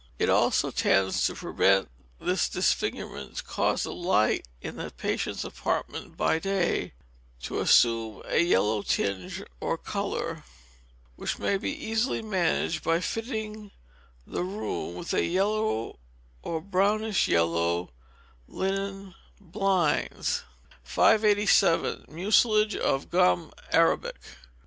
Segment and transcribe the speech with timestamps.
[0.17, 1.87] It also tends to prevent
[2.19, 6.93] this disfigurement to cause the light in the patient's apartment by day
[7.43, 10.43] to assume a yellow tinge or colour,
[11.17, 13.69] which may be easily managed by fitting
[14.25, 15.99] the room with yellow
[16.41, 17.91] or brownish yellow
[18.47, 20.41] linen blinds.
[20.81, 22.05] 587.
[22.07, 24.15] Mucilage of Gum Arabic.